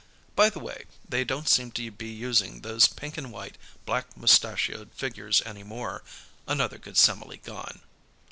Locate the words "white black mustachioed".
3.31-4.89